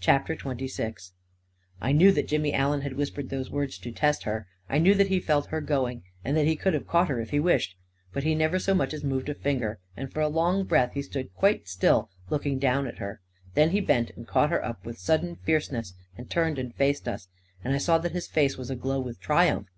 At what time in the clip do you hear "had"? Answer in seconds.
2.82-2.92